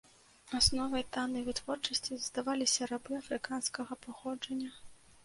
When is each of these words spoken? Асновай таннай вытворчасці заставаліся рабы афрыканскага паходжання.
Асновай 0.59 1.03
таннай 1.17 1.43
вытворчасці 1.49 2.11
заставаліся 2.21 2.87
рабы 2.93 3.11
афрыканскага 3.21 3.99
паходжання. 4.07 4.71